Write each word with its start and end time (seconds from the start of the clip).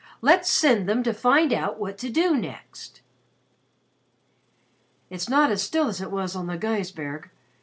Let's 0.23 0.49
send 0.49 0.89
them 0.89 1.03
to 1.03 1.13
find 1.13 1.53
out 1.53 1.77
what 1.79 1.99
to 1.99 2.09
do 2.09 2.35
next." 2.35 3.01
"It's 5.11 5.29
not 5.29 5.51
as 5.51 5.61
still 5.61 5.89
as 5.89 6.01
it 6.01 6.09
was 6.09 6.35
on 6.35 6.47
the 6.47 6.57
Gaisberg. 6.57 7.29